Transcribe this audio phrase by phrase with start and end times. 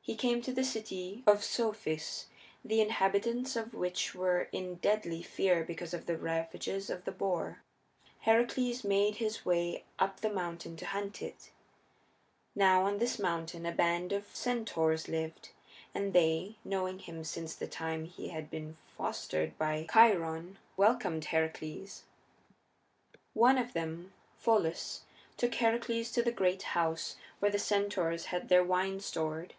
[0.00, 2.28] He came to the city of Psophis,
[2.64, 7.60] the inhabitants of which were in deadly fear because of the ravages of the boar.
[8.20, 11.50] Heracles made his way up the mountain to hunt it.
[12.54, 15.50] Now on this mountain a band of centaurs lived,
[15.94, 22.04] and they, knowing him since the time he had been fostered by Chiron, welcomed Heracles.
[23.34, 25.02] One of them, Pholus,
[25.36, 29.52] took Heracles to the great house where the centaurs had their wine stored.